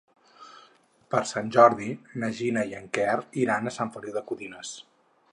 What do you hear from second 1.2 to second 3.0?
Sant Jordi na Gina i en